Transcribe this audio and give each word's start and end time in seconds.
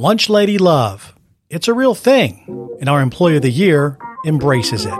Lunch 0.00 0.28
Lady 0.28 0.58
Love. 0.58 1.12
It's 1.50 1.66
a 1.66 1.74
real 1.74 1.92
thing, 1.92 2.68
and 2.78 2.88
our 2.88 3.00
Employee 3.00 3.34
of 3.34 3.42
the 3.42 3.50
Year 3.50 3.98
embraces 4.24 4.86
it. 4.86 4.94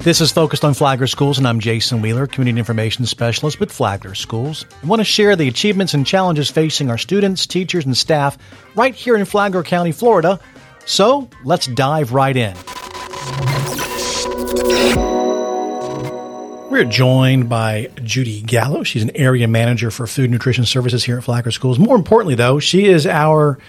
This 0.00 0.20
is 0.20 0.32
focused 0.32 0.64
on 0.64 0.74
Flagler 0.74 1.06
Schools, 1.06 1.38
and 1.38 1.46
I'm 1.46 1.60
Jason 1.60 2.02
Wheeler, 2.02 2.26
Community 2.26 2.58
Information 2.58 3.06
Specialist 3.06 3.60
with 3.60 3.70
Flagler 3.70 4.16
Schools. 4.16 4.66
I 4.82 4.86
want 4.86 4.98
to 4.98 5.04
share 5.04 5.36
the 5.36 5.46
achievements 5.46 5.94
and 5.94 6.04
challenges 6.04 6.50
facing 6.50 6.90
our 6.90 6.98
students, 6.98 7.46
teachers, 7.46 7.86
and 7.86 7.96
staff 7.96 8.36
right 8.74 8.92
here 8.92 9.14
in 9.14 9.24
Flagler 9.24 9.62
County, 9.62 9.92
Florida. 9.92 10.40
So 10.84 11.30
let's 11.44 11.68
dive 11.68 12.12
right 12.12 12.36
in. 12.36 12.56
We're 16.74 16.84
joined 16.84 17.48
by 17.48 17.88
Judy 18.02 18.42
Gallo. 18.42 18.82
She's 18.82 19.04
an 19.04 19.12
area 19.14 19.46
manager 19.46 19.92
for 19.92 20.08
food 20.08 20.28
nutrition 20.28 20.64
services 20.64 21.04
here 21.04 21.18
at 21.18 21.22
Flagler 21.22 21.52
Schools. 21.52 21.78
More 21.78 21.94
importantly, 21.94 22.34
though, 22.34 22.58
she 22.58 22.86
is 22.86 23.06
our 23.06 23.60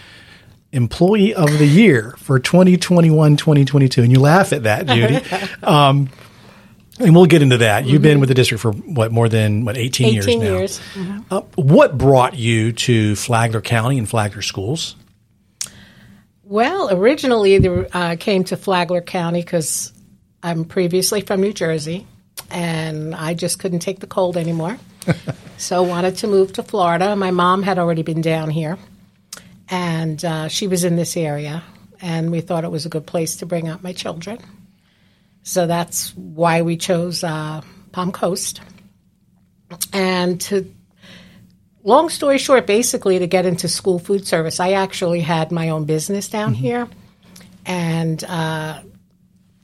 employee 0.71 1.33
of 1.33 1.59
the 1.59 1.67
year 1.67 2.15
for 2.17 2.39
2021 2.39 3.37
2022 3.37 4.01
and 4.01 4.11
you 4.11 4.19
laugh 4.19 4.51
at 4.51 4.63
that 4.63 4.85
judy 4.87 5.23
um, 5.63 6.09
and 6.99 7.15
we'll 7.15 7.27
get 7.27 7.41
into 7.41 7.59
that 7.59 7.85
you've 7.85 8.01
been 8.01 8.19
with 8.19 8.27
the 8.27 8.35
district 8.35 8.61
for 8.61 8.73
what 8.73 9.09
more 9.11 9.29
than 9.29 9.63
what 9.63 9.77
18, 9.77 10.07
18 10.07 10.13
years 10.13 10.27
now 10.27 10.57
years. 10.57 10.79
Mm-hmm. 10.95 11.19
uh, 11.31 11.41
what 11.55 11.97
brought 11.97 12.35
you 12.35 12.73
to 12.73 13.15
flagler 13.15 13.61
county 13.61 13.97
and 13.97 14.09
flagler 14.09 14.41
schools 14.41 14.97
Well, 16.47 16.95
originally 16.95 17.55
I 17.55 18.11
uh, 18.11 18.15
came 18.17 18.43
to 18.45 18.55
Flagler 18.55 19.01
County 19.01 19.41
because 19.41 19.91
I'm 20.43 20.65
previously 20.65 21.21
from 21.21 21.41
New 21.41 21.53
Jersey, 21.53 22.05
and 22.51 23.15
I 23.15 23.33
just 23.33 23.57
couldn't 23.57 23.79
take 23.79 23.99
the 23.99 24.05
cold 24.05 24.37
anymore. 24.37 24.77
so 25.57 25.81
wanted 25.81 26.17
to 26.17 26.27
move 26.27 26.53
to 26.53 26.63
Florida. 26.63 27.15
My 27.15 27.31
mom 27.31 27.63
had 27.63 27.79
already 27.79 28.03
been 28.03 28.21
down 28.21 28.51
here, 28.51 28.77
and 29.69 30.23
uh, 30.23 30.47
she 30.47 30.67
was 30.67 30.83
in 30.83 30.95
this 30.95 31.17
area, 31.17 31.63
and 31.99 32.31
we 32.31 32.41
thought 32.41 32.63
it 32.63 32.69
was 32.69 32.85
a 32.85 32.89
good 32.89 33.07
place 33.07 33.37
to 33.37 33.47
bring 33.47 33.67
up 33.67 33.81
my 33.81 33.93
children. 33.93 34.37
So 35.41 35.65
that's 35.65 36.15
why 36.15 36.61
we 36.61 36.77
chose 36.77 37.23
uh, 37.23 37.61
Palm 37.91 38.11
Coast. 38.11 38.61
And 39.91 40.39
to 40.41 40.71
long 41.85 42.09
story 42.09 42.37
short, 42.37 42.67
basically 42.67 43.19
to 43.19 43.27
get 43.27 43.45
into 43.45 43.69
school 43.69 43.99
food 43.99 44.27
service, 44.27 44.59
I 44.59 44.73
actually 44.73 45.21
had 45.21 45.51
my 45.51 45.69
own 45.69 45.85
business 45.85 46.27
down 46.27 46.53
here, 46.53 46.89
and 47.65 48.21
uh, 48.25 48.81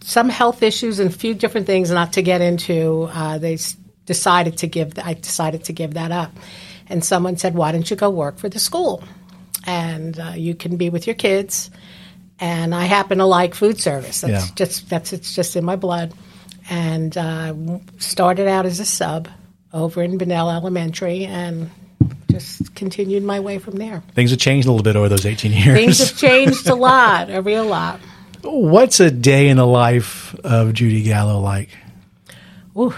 some 0.02 0.30
health 0.30 0.63
issues 0.63 1.00
and 1.00 1.09
a 1.09 1.13
few 1.13 1.33
different 1.33 1.67
things. 1.67 1.91
Not 1.91 2.13
to 2.13 2.22
get 2.22 2.39
into, 2.41 3.09
uh, 3.11 3.38
they 3.39 3.58
decided 4.05 4.58
to 4.59 4.67
give. 4.67 4.94
I 5.03 5.16
decided 5.16 5.66
to 5.66 5.73
give 5.73 5.95
that 5.95 6.11
up, 6.11 6.31
and 6.88 7.03
someone 7.03 7.36
said, 7.38 7.55
"Why 7.55 7.72
don't 7.73 7.89
you 7.89 7.97
go 7.97 8.09
work 8.09 8.38
for 8.38 8.47
the 8.47 8.59
school, 8.59 9.03
and 9.66 10.17
uh, 10.19 10.33
you 10.35 10.56
can 10.56 10.78
be 10.78 10.89
with 10.89 11.08
your 11.08 11.16
kids." 11.16 11.69
And 12.39 12.73
I 12.73 12.85
happen 12.85 13.19
to 13.19 13.25
like 13.25 13.53
food 13.53 13.80
service. 13.80 14.22
That's 14.22 14.47
Yeah. 14.47 14.56
just 14.56 14.89
that's 14.89 15.13
it's 15.13 15.35
just 15.35 15.56
in 15.56 15.66
my 15.66 15.75
blood. 15.75 16.13
And 16.69 17.17
uh, 17.17 17.53
started 17.97 18.47
out 18.47 18.66
as 18.66 18.80
a 18.80 18.85
sub 18.85 19.28
over 19.73 20.02
in 20.02 20.17
Bunnell 20.17 20.50
Elementary, 20.50 21.25
and 21.25 21.69
continued 22.81 23.21
my 23.23 23.39
way 23.39 23.59
from 23.59 23.75
there. 23.75 24.01
things 24.15 24.31
have 24.31 24.39
changed 24.39 24.67
a 24.67 24.71
little 24.71 24.83
bit 24.83 24.95
over 24.95 25.07
those 25.07 25.25
18 25.25 25.51
years 25.51 25.77
Things 25.77 25.99
have 25.99 26.17
changed 26.29 26.67
a 26.67 26.73
lot, 26.75 27.29
a 27.29 27.41
real 27.41 27.65
lot. 27.65 27.99
what's 28.43 28.99
a 28.99 29.11
day 29.11 29.49
in 29.49 29.57
the 29.57 29.67
life 29.67 30.33
of 30.43 30.73
judy 30.73 31.03
gallo 31.03 31.39
like 31.39 31.69
Ooh. 32.75 32.93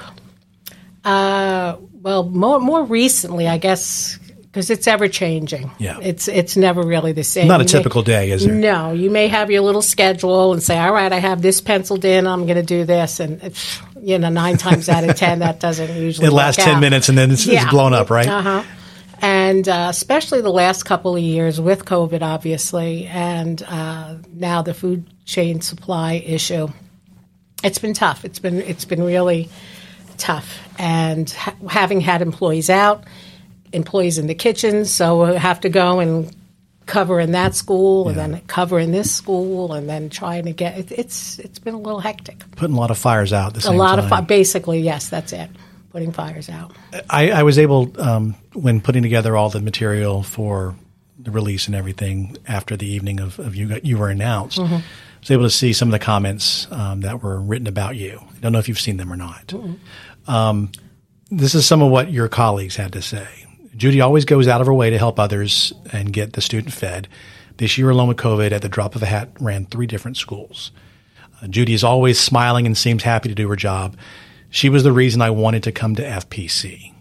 Uh, 1.04 1.76
well, 2.02 2.24
more 2.24 2.60
more 2.60 2.84
recently, 2.86 3.48
I 3.48 3.58
guess, 3.58 4.18
because 4.44 4.70
it's 4.70 4.88
ever 4.88 5.08
changing. 5.10 5.72
Yeah. 5.80 6.00
it's 6.02 6.28
it's 6.30 6.56
never 6.56 6.82
really 6.82 7.12
the 7.12 7.24
same. 7.26 7.48
not 7.48 7.60
a 7.60 7.64
You 7.64 7.68
may- 7.68 7.72
typical 7.80 8.04
day 8.04 8.32
is 8.32 8.46
it? 8.46 8.54
No, 8.54 8.94
you 8.94 9.10
may 9.10 9.28
have 9.28 9.52
your 9.52 9.62
little 9.62 9.82
schedule 9.82 10.54
and 10.54 10.64
say, 10.64 10.78
"All 10.78 10.94
right, 10.94 11.12
I 11.12 11.18
have 11.20 11.42
this 11.42 11.60
penciled 11.60 12.06
in. 12.06 12.26
I'm 12.28 12.44
going 12.46 12.56
to 12.56 12.64
do 12.64 12.86
this," 12.86 13.20
and 13.20 13.42
it's, 13.44 13.80
you 14.02 14.18
know, 14.20 14.30
nine 14.30 14.58
times 14.58 14.88
out 14.90 15.04
of 15.04 15.16
ten, 15.18 15.40
that 15.40 15.60
doesn't 15.60 15.94
usually. 15.96 16.28
it 16.28 16.32
lasts 16.32 16.64
10 16.64 16.76
out. 16.76 16.80
minutes 16.80 17.10
and 17.10 17.18
then 17.18 17.32
it's, 17.32 17.46
it's 17.48 17.66
blown 17.66 17.94
up 17.94 18.10
right 18.10 18.28
Uh-huh. 18.28 18.64
And 19.44 19.68
uh, 19.68 19.88
especially 19.90 20.42
the 20.42 20.50
last 20.64 20.84
couple 20.84 21.16
of 21.16 21.22
years 21.22 21.60
with 21.60 21.86
COVID, 21.86 22.22
obviously, 22.22 23.06
and 23.08 23.62
uh, 23.68 24.16
now 24.32 24.62
the 24.62 24.74
food 24.74 25.06
chain 25.26 25.62
supply 25.62 26.14
issue. 26.26 26.68
It's 27.64 27.80
been 27.80 27.94
tough. 27.94 28.26
It's 28.26 28.40
been 28.40 28.62
it's 28.62 28.86
been 28.86 29.04
really 29.04 29.50
tough. 30.18 30.48
And 30.78 31.30
ha- 31.30 31.56
having 31.70 32.02
had 32.02 32.22
employees 32.22 32.70
out, 32.70 33.04
employees 33.72 34.18
in 34.18 34.28
the 34.28 34.36
kitchen, 34.36 34.86
so 34.86 35.26
we 35.32 35.36
have 35.38 35.60
to 35.62 35.70
go 35.70 36.00
and 36.00 36.34
cover 36.86 37.20
in 37.20 37.32
that 37.32 37.56
school, 37.56 38.10
and 38.10 38.18
then 38.18 38.42
cover 38.48 38.78
in 38.80 38.92
this 38.92 39.10
school, 39.10 39.72
and 39.74 39.88
then 39.88 40.10
trying 40.10 40.44
to 40.46 40.52
get 40.54 40.78
it, 40.78 40.92
it's 40.92 41.40
it's 41.40 41.60
been 41.60 41.74
a 41.74 41.80
little 41.80 42.02
hectic. 42.02 42.38
putting 42.58 42.76
a 42.76 42.80
lot 42.80 42.92
of 42.92 42.98
fires 42.98 43.32
out 43.32 43.66
A 43.66 43.72
lot 43.72 43.96
time. 43.96 44.00
of 44.06 44.10
fi- 44.10 44.22
basically, 44.22 44.80
yes, 44.82 45.10
that's 45.10 45.32
it. 45.34 45.50
Putting 45.94 46.12
fires 46.12 46.50
out. 46.50 46.76
I, 47.10 47.30
I 47.30 47.44
was 47.44 47.58
able, 47.60 47.94
um, 48.02 48.36
when 48.54 48.82
putting 48.82 49.04
together 49.04 49.38
all 49.38 49.50
the 49.50 49.62
material 49.62 50.24
for 50.24 50.76
the 51.20 51.30
release 51.30 51.68
and 51.68 51.76
everything 51.76 52.36
after 52.48 52.76
the 52.76 52.88
evening 52.88 53.20
of, 53.20 53.38
of 53.40 53.56
you 53.56 53.70
got, 53.70 53.86
you 53.86 53.98
were 53.98 54.10
announced, 54.10 54.60
I 54.60 54.82
was 55.22 55.30
able 55.32 55.44
to 55.44 55.52
see 55.52 55.72
some 55.72 55.88
of 55.88 55.92
the 55.92 56.00
comments 56.00 56.68
um, 56.72 57.02
that 57.02 57.22
were 57.22 57.40
written 57.40 57.68
about 57.68 57.96
you. 57.96 58.20
I 58.36 58.40
don't 58.40 58.52
know 58.52 58.58
if 58.60 58.68
you've 58.68 58.80
seen 58.80 58.98
them 58.98 59.14
or 59.14 59.16
not. 59.16 59.54
Um, 60.28 60.72
this 61.30 61.54
is 61.54 61.66
some 61.66 61.82
of 61.84 61.92
what 61.92 62.12
your 62.12 62.28
colleagues 62.28 62.76
had 62.76 62.92
to 62.94 63.02
say. 63.02 63.28
Judy 63.78 64.02
always 64.02 64.26
goes 64.26 64.48
out 64.48 64.62
of 64.62 64.68
her 64.68 64.74
way 64.74 64.90
to 64.90 64.98
help 64.98 65.20
others 65.20 65.74
and 65.92 66.12
get 66.12 66.34
the 66.34 66.42
student 66.42 66.74
fed. 66.74 67.08
This 67.58 67.78
year 67.78 67.92
alone 67.92 68.08
with 68.08 68.18
COVID, 68.18 68.52
at 68.52 68.64
the 68.64 68.70
drop 68.70 68.96
of 68.96 69.04
a 69.04 69.06
hat, 69.06 69.30
ran 69.40 69.68
three 69.68 69.86
different 69.88 70.18
schools. 70.18 70.72
Uh, 71.42 71.48
Judy 71.48 71.74
is 71.76 71.84
always 71.84 72.20
smiling 72.20 72.66
and 72.66 72.76
seems 72.76 73.04
happy 73.04 73.30
to 73.30 73.36
do 73.36 73.48
her 73.48 73.56
job. 73.56 73.96
She 74.54 74.70
was 74.70 74.84
the 74.84 74.92
reason 74.92 75.20
I 75.20 75.32
wanted 75.32 75.64
to 75.64 75.72
come 75.72 75.96
to 75.96 76.04
FPC. 76.04 76.94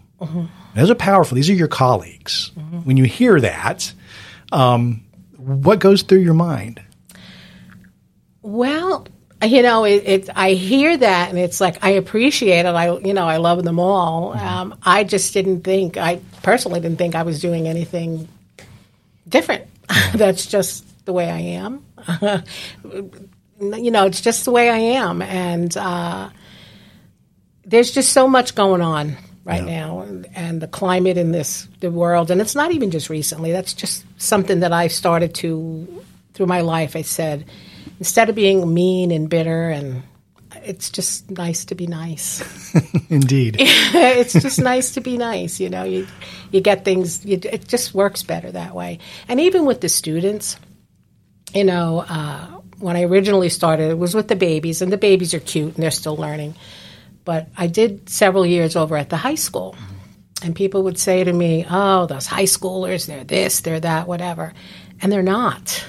Those 0.73 0.89
are 0.89 0.95
powerful. 0.95 1.35
These 1.35 1.51
are 1.51 1.53
your 1.53 1.67
colleagues. 1.67 2.51
When 2.83 2.97
you 2.97 3.03
hear 3.03 3.39
that, 3.39 3.93
um, 4.51 5.03
what 5.37 5.77
goes 5.77 6.01
through 6.01 6.21
your 6.21 6.33
mind? 6.33 6.81
Well, 8.41 9.05
you 9.43 9.61
know, 9.61 9.85
it, 9.85 10.03
it. 10.03 10.29
I 10.35 10.53
hear 10.53 10.97
that, 10.97 11.29
and 11.29 11.37
it's 11.37 11.61
like 11.61 11.83
I 11.83 11.91
appreciate 11.91 12.65
it. 12.65 12.73
I, 12.73 12.97
you 12.97 13.13
know, 13.13 13.27
I 13.27 13.37
love 13.37 13.63
them 13.63 13.77
all. 13.77 14.35
Um, 14.35 14.75
I 14.81 15.03
just 15.03 15.31
didn't 15.31 15.61
think. 15.61 15.95
I 15.95 16.21
personally 16.41 16.79
didn't 16.79 16.97
think 16.97 17.13
I 17.13 17.21
was 17.21 17.39
doing 17.39 17.67
anything 17.67 18.27
different. 19.29 19.67
That's 20.15 20.47
just 20.47 21.05
the 21.05 21.13
way 21.13 21.29
I 21.29 21.39
am. 21.39 21.85
you 23.61 23.91
know, 23.91 24.07
it's 24.07 24.21
just 24.21 24.43
the 24.43 24.51
way 24.51 24.71
I 24.71 24.77
am, 24.77 25.21
and 25.21 25.77
uh, 25.77 26.29
there's 27.65 27.91
just 27.91 28.11
so 28.11 28.27
much 28.27 28.55
going 28.55 28.81
on 28.81 29.17
right 29.45 29.63
now, 29.63 29.99
and, 29.99 30.27
and 30.35 30.61
the 30.61 30.67
climate 30.67 31.17
in 31.17 31.31
this 31.31 31.67
the 31.79 31.91
world, 31.91 32.31
and 32.31 32.39
it's 32.41 32.55
not 32.55 32.71
even 32.71 32.91
just 32.91 33.09
recently. 33.09 33.51
That's 33.51 33.73
just 33.73 34.05
something 34.17 34.61
that 34.61 34.71
I 34.71 34.87
started 34.87 35.33
to 35.35 36.03
through 36.33 36.45
my 36.45 36.61
life. 36.61 36.95
I 36.95 37.01
said 37.01 37.45
instead 37.99 38.29
of 38.29 38.35
being 38.35 38.73
mean 38.73 39.11
and 39.11 39.29
bitter, 39.29 39.69
and 39.69 40.03
it's 40.63 40.89
just 40.89 41.29
nice 41.29 41.65
to 41.65 41.75
be 41.75 41.87
nice. 41.87 42.41
Indeed. 43.09 43.57
it's 43.59 44.33
just 44.33 44.59
nice 44.59 44.93
to 44.93 45.01
be 45.01 45.17
nice. 45.17 45.59
You 45.59 45.69
know, 45.69 45.83
you 45.83 46.07
you 46.51 46.61
get 46.61 46.85
things. 46.85 47.25
You, 47.25 47.39
it 47.43 47.67
just 47.67 47.93
works 47.93 48.23
better 48.23 48.51
that 48.51 48.73
way. 48.73 48.99
And 49.27 49.39
even 49.39 49.65
with 49.65 49.81
the 49.81 49.89
students, 49.89 50.57
you 51.53 51.63
know, 51.63 52.05
uh, 52.07 52.45
when 52.79 52.95
I 52.95 53.03
originally 53.03 53.49
started, 53.49 53.91
it 53.91 53.97
was 53.97 54.15
with 54.15 54.27
the 54.27 54.35
babies, 54.35 54.81
and 54.81 54.91
the 54.91 54.97
babies 54.97 55.33
are 55.33 55.39
cute 55.39 55.75
and 55.75 55.83
they're 55.83 55.91
still 55.91 56.15
learning. 56.15 56.55
But 57.25 57.47
I 57.57 57.67
did 57.67 58.09
several 58.09 58.45
years 58.45 58.75
over 58.75 58.97
at 58.97 59.09
the 59.09 59.17
high 59.17 59.35
school, 59.35 59.75
and 60.43 60.55
people 60.55 60.83
would 60.83 60.97
say 60.97 61.23
to 61.23 61.31
me, 61.33 61.65
"Oh, 61.69 62.05
those 62.05 62.25
high 62.27 62.43
schoolers, 62.43 63.05
they're 63.05 63.23
this, 63.23 63.61
they're 63.61 63.79
that, 63.79 64.07
whatever," 64.07 64.53
and 65.01 65.11
they're 65.11 65.23
not. 65.23 65.85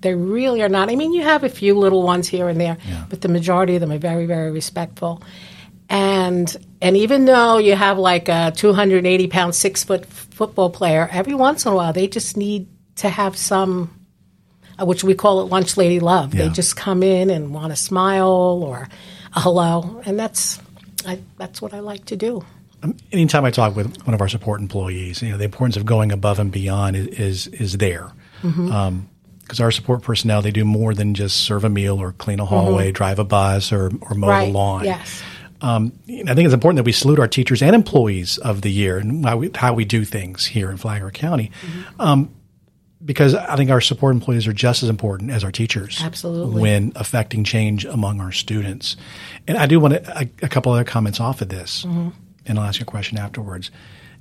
They 0.00 0.14
really 0.14 0.62
are 0.62 0.68
not. 0.68 0.90
I 0.90 0.96
mean, 0.96 1.12
you 1.12 1.22
have 1.22 1.44
a 1.44 1.48
few 1.48 1.78
little 1.78 2.02
ones 2.02 2.26
here 2.26 2.48
and 2.48 2.60
there, 2.60 2.76
but 3.08 3.20
the 3.20 3.28
majority 3.28 3.76
of 3.76 3.80
them 3.80 3.92
are 3.92 3.98
very, 3.98 4.26
very 4.26 4.50
respectful. 4.50 5.22
And 5.88 6.56
and 6.80 6.96
even 6.96 7.26
though 7.26 7.58
you 7.58 7.76
have 7.76 7.98
like 7.98 8.28
a 8.28 8.52
280 8.56 9.26
pound, 9.28 9.54
six 9.54 9.84
foot 9.84 10.06
football 10.06 10.70
player, 10.70 11.08
every 11.12 11.34
once 11.34 11.66
in 11.66 11.72
a 11.72 11.74
while 11.76 11.92
they 11.92 12.08
just 12.08 12.36
need 12.36 12.66
to 12.96 13.10
have 13.10 13.36
some, 13.36 13.90
uh, 14.80 14.86
which 14.86 15.04
we 15.04 15.14
call 15.14 15.42
it 15.42 15.50
lunch 15.50 15.76
lady 15.76 16.00
love. 16.00 16.32
They 16.32 16.48
just 16.48 16.76
come 16.76 17.02
in 17.02 17.28
and 17.30 17.52
want 17.52 17.72
to 17.72 17.76
smile 17.76 18.62
or 18.64 18.88
a 19.34 19.40
hello, 19.40 20.02
and 20.06 20.18
that's 20.18 20.60
I, 21.06 21.20
that's 21.38 21.60
what 21.62 21.74
I 21.74 21.80
like 21.80 22.04
to 22.06 22.16
do. 22.16 22.44
Anytime 23.12 23.44
I 23.44 23.50
talk 23.52 23.76
with 23.76 24.02
one 24.06 24.14
of 24.14 24.20
our 24.20 24.28
support 24.28 24.60
employees, 24.60 25.22
you 25.22 25.30
know, 25.30 25.36
the 25.38 25.44
importance 25.44 25.76
of 25.76 25.86
going 25.86 26.10
above 26.10 26.38
and 26.40 26.50
beyond 26.50 26.96
is 26.96 27.06
is, 27.06 27.46
is 27.48 27.78
there. 27.78 28.10
Um, 28.42 29.08
because 29.40 29.60
our 29.60 29.70
support 29.70 30.02
personnel 30.02 30.40
they 30.42 30.50
do 30.50 30.64
more 30.64 30.94
than 30.94 31.14
just 31.14 31.36
serve 31.36 31.64
a 31.64 31.68
meal 31.68 32.00
or 32.00 32.12
clean 32.12 32.40
a 32.40 32.44
hallway, 32.44 32.90
drive 32.90 33.18
a 33.18 33.24
bus, 33.24 33.70
or 33.72 33.90
or 34.00 34.14
mow 34.14 34.26
Mm-hmm. 34.26 34.28
Right. 34.28 34.46
the 34.46 34.52
lawn. 34.52 34.84
Yes. 34.84 35.22
Um, 35.60 35.92
I 36.08 36.34
think 36.34 36.46
it's 36.46 36.54
important 36.54 36.78
that 36.78 36.84
we 36.84 36.90
salute 36.92 37.20
our 37.20 37.28
teachers 37.28 37.62
and 37.62 37.72
employees 37.76 38.38
of 38.38 38.62
the 38.62 38.70
year 38.72 38.98
and 38.98 39.24
how 39.24 39.36
we, 39.36 39.50
how 39.54 39.74
we 39.74 39.84
do 39.84 40.04
things 40.04 40.44
here 40.46 40.70
in 40.72 40.76
Flagler 40.76 41.12
County. 41.12 41.52
Um, 42.00 42.34
because 43.04 43.34
I 43.34 43.56
think 43.56 43.70
our 43.70 43.80
support 43.80 44.14
employees 44.14 44.46
are 44.46 44.52
just 44.52 44.82
as 44.82 44.88
important 44.88 45.30
as 45.30 45.42
our 45.44 45.50
teachers. 45.52 46.00
Absolutely. 46.02 46.60
When 46.60 46.92
affecting 46.96 47.44
change 47.44 47.84
among 47.84 48.20
our 48.20 48.32
students. 48.32 48.96
And 49.48 49.58
I 49.58 49.66
do 49.66 49.80
want 49.80 49.94
to, 49.94 50.18
a, 50.18 50.28
a 50.42 50.48
couple 50.48 50.72
other 50.72 50.84
comments 50.84 51.18
off 51.20 51.40
of 51.40 51.48
this, 51.48 51.84
and 51.84 52.58
I'll 52.58 52.64
ask 52.64 52.78
you 52.80 52.84
a 52.84 52.86
question 52.86 53.18
afterwards. 53.18 53.70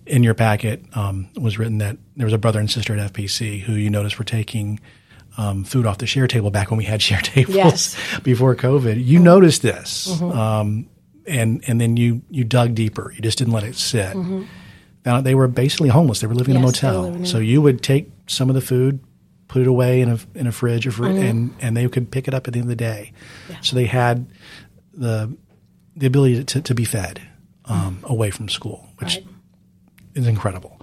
In 0.08 0.24
your 0.24 0.34
packet 0.34 0.84
um, 0.98 1.30
was 1.40 1.60
written 1.60 1.78
that 1.78 1.96
there 2.18 2.26
was 2.26 2.34
a 2.34 2.38
brother 2.40 2.60
and 2.60 2.70
sister 2.70 2.98
at 2.98 3.14
FPC 3.14 3.62
who 3.62 3.74
you 3.74 3.90
noticed 3.92 4.18
were 4.18 4.26
taking 4.26 4.80
um, 5.38 5.64
food 5.64 5.86
off 5.86 6.00
the 6.00 6.08
share 6.08 6.28
table 6.28 6.50
back 6.50 6.72
when 6.72 6.78
we 6.80 6.84
had 6.86 7.02
share 7.10 7.22
tables 7.22 7.56
Yes. 7.56 7.96
before 8.24 8.56
COVID. 8.56 9.04
You 9.06 9.20
noticed 9.20 9.62
this, 9.62 10.20
um, 10.22 10.90
and 11.28 11.64
and 11.68 11.80
then 11.80 11.98
you 11.98 12.24
you 12.32 12.44
dug 12.44 12.74
deeper. 12.74 13.12
You 13.16 13.22
just 13.22 13.38
didn't 13.38 13.54
let 13.54 13.64
it 13.64 13.76
sit. 13.76 14.12
Found 14.14 14.48
out 15.06 15.24
they 15.24 15.36
were 15.36 15.48
basically 15.48 15.90
homeless. 15.90 16.20
They 16.20 16.28
were 16.28 16.36
living 16.36 16.56
in 16.56 16.64
a 16.64 16.66
Yes, 16.66 16.80
they 16.82 16.88
were 16.88 16.94
motel. 16.94 17.16
in- 17.16 17.26
So 17.26 17.38
you 17.38 17.62
would 17.62 17.82
take 17.82 18.21
some 18.32 18.50
of 18.50 18.56
the 18.56 18.62
food, 18.62 19.00
put 19.48 19.62
it 19.62 19.68
away 19.68 20.02
in 20.02 20.10
a 20.10 20.20
in 20.36 20.48
a 20.48 20.52
fridge 20.52 20.88
or 20.88 20.92
fr- 20.92 21.06
Mm-hmm. 21.06 21.24
and 21.24 21.54
and 21.62 21.78
they 21.78 21.88
could 21.90 22.10
pick 22.12 22.28
it 22.28 22.34
up 22.34 22.48
at 22.48 22.54
the 22.54 22.60
end 22.60 22.66
of 22.66 22.70
the 22.70 22.76
day. 22.76 23.12
So 23.62 23.76
they 23.76 23.86
had 23.86 24.28
the 24.94 25.36
the 25.96 26.08
ability 26.08 26.44
to, 26.44 26.62
to 26.62 26.74
be 26.74 26.86
fed 26.86 27.22
um, 27.66 28.00
away 28.04 28.32
from 28.32 28.48
school, 28.50 28.88
which 28.98 29.16
Right. 29.16 29.28
is 30.16 30.26
incredible. 30.28 30.80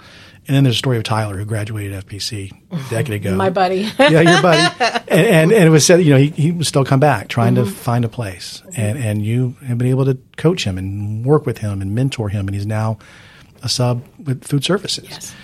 And 0.46 0.54
then 0.56 0.64
there's 0.64 0.76
a 0.76 0.78
story 0.78 0.96
of 0.96 1.02
Tyler 1.02 1.36
who 1.36 1.44
graduated 1.44 2.06
FPC 2.06 2.52
a 2.70 2.76
decade 2.90 3.16
ago. 3.16 3.34
My 3.34 3.50
buddy. 3.50 3.80
yeah, 3.98 4.20
your 4.20 4.42
buddy. 4.42 4.74
And, 5.10 5.26
and, 5.26 5.52
and 5.52 5.64
it 5.64 5.70
was 5.70 5.86
said, 5.86 6.02
you 6.02 6.12
know, 6.12 6.18
he, 6.18 6.28
he 6.28 6.52
would 6.52 6.66
still 6.66 6.84
come 6.84 7.00
back 7.00 7.28
trying 7.28 7.54
to 7.54 7.64
find 7.64 8.04
a 8.04 8.10
place. 8.10 8.62
And, 8.76 8.98
and 8.98 9.24
you 9.24 9.56
have 9.66 9.78
been 9.78 9.88
able 9.88 10.04
to 10.04 10.18
coach 10.36 10.64
him 10.64 10.76
and 10.76 11.24
work 11.24 11.46
with 11.46 11.58
him 11.58 11.80
and 11.80 11.94
mentor 11.94 12.28
him. 12.28 12.46
And 12.46 12.54
he's 12.54 12.66
now 12.66 12.98
a 13.62 13.70
sub 13.70 14.04
with 14.22 14.44
food 14.44 14.64
services. 14.64 15.06
yes. 15.08 15.34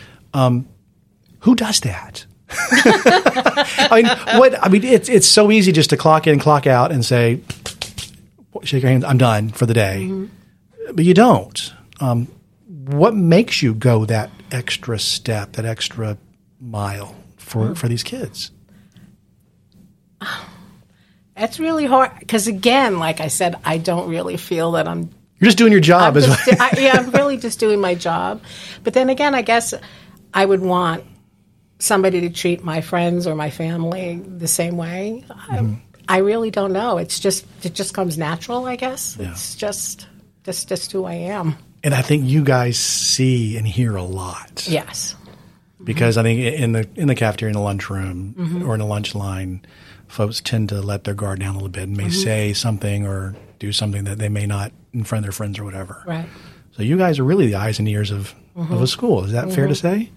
Who 1.44 1.54
does 1.54 1.80
that? 1.80 2.24
I 2.48 4.02
mean, 4.02 4.38
what, 4.38 4.64
I 4.64 4.70
mean, 4.70 4.82
it's, 4.82 5.10
it's 5.10 5.26
so 5.26 5.50
easy 5.50 5.72
just 5.72 5.90
to 5.90 5.96
clock 5.98 6.26
in, 6.26 6.38
clock 6.38 6.66
out 6.66 6.90
and 6.90 7.04
say, 7.04 7.42
shake 8.62 8.82
your 8.82 8.90
hands, 8.90 9.04
I'm 9.04 9.18
done 9.18 9.50
for 9.50 9.66
the 9.66 9.74
day. 9.74 10.26
But 10.94 11.04
you 11.04 11.12
don't. 11.12 11.74
Um, 12.00 12.28
what 12.66 13.14
makes 13.14 13.62
you 13.62 13.74
go 13.74 14.06
that 14.06 14.30
extra 14.50 14.98
step, 14.98 15.52
that 15.52 15.66
extra 15.66 16.16
mile 16.62 17.14
for, 17.36 17.74
for 17.74 17.88
these 17.88 18.02
kids? 18.02 18.50
It's 21.36 21.58
really 21.58 21.84
hard 21.84 22.12
because, 22.20 22.46
again, 22.46 23.00
like 23.00 23.20
I 23.20 23.26
said, 23.26 23.56
I 23.64 23.78
don't 23.78 24.08
really 24.08 24.36
feel 24.36 24.70
that 24.72 24.86
I'm 24.86 25.10
You're 25.40 25.48
just 25.48 25.58
doing 25.58 25.72
your 25.72 25.80
job. 25.80 26.16
I'm 26.16 26.18
As 26.18 26.26
just, 26.26 26.60
I, 26.60 26.70
yeah, 26.78 26.92
I'm 26.92 27.10
really 27.10 27.38
just 27.38 27.58
doing 27.58 27.80
my 27.80 27.96
job. 27.96 28.40
But 28.84 28.94
then 28.94 29.08
again, 29.10 29.34
I 29.34 29.42
guess 29.42 29.74
I 30.32 30.44
would 30.44 30.60
want 30.60 31.02
somebody 31.84 32.20
to 32.22 32.30
treat 32.30 32.64
my 32.64 32.80
friends 32.80 33.26
or 33.26 33.34
my 33.34 33.50
family 33.50 34.16
the 34.16 34.48
same 34.48 34.76
way. 34.76 35.24
Mm-hmm. 35.28 35.74
I, 36.08 36.16
I 36.16 36.18
really 36.18 36.50
don't 36.50 36.72
know. 36.72 36.98
It's 36.98 37.20
just 37.20 37.44
it 37.64 37.74
just 37.74 37.94
comes 37.94 38.16
natural. 38.18 38.66
I 38.66 38.76
guess 38.76 39.16
it's 39.18 39.54
just 39.54 40.06
just 40.44 40.68
just 40.68 40.92
who 40.92 41.04
I 41.04 41.14
am. 41.14 41.56
and 41.82 41.94
I 41.94 42.02
think 42.02 42.24
you 42.26 42.42
guys 42.44 42.78
see 42.78 43.56
and 43.56 43.66
hear 43.66 43.96
a 43.96 44.02
lot 44.02 44.66
Yes. 44.68 45.14
because 45.82 46.16
I 46.18 46.22
think 46.22 46.40
in 46.40 46.72
the 46.72 46.88
in 46.96 47.08
the 47.08 47.14
cafeteria, 47.14 47.50
in 47.50 47.56
the 47.58 47.64
lunchroom, 47.64 48.34
Mm-hmm. 48.38 48.68
or 48.68 48.74
in 48.74 48.80
the 48.80 48.86
lunch 48.86 49.14
line, 49.14 49.60
folks 50.08 50.40
tend 50.40 50.68
to 50.70 50.80
let 50.80 51.04
their 51.04 51.14
guard 51.14 51.40
down 51.40 51.50
a 51.54 51.58
little 51.58 51.68
bit 51.68 51.84
and 51.84 51.96
may 51.96 52.04
Mm-hmm. 52.04 52.22
say 52.22 52.52
something 52.52 53.06
or 53.06 53.34
do 53.58 53.72
something 53.72 54.04
that 54.04 54.18
they 54.18 54.28
may 54.28 54.46
not 54.46 54.72
in 54.92 55.04
front 55.04 55.20
of 55.20 55.24
their 55.26 55.32
friends 55.32 55.58
or 55.58 55.64
whatever. 55.64 56.02
Right. 56.06 56.26
So 56.76 56.82
you 56.82 56.96
guys 56.98 57.18
are 57.18 57.24
really 57.24 57.46
the 57.46 57.54
eyes 57.56 57.78
and 57.78 57.88
ears 57.88 58.10
of 58.10 58.34
Mm-hmm. 58.56 58.72
of 58.74 58.82
a 58.82 58.86
school. 58.86 59.24
Is 59.24 59.32
that 59.32 59.50
fair 59.52 59.66
to 59.66 59.74
say? 59.74 60.10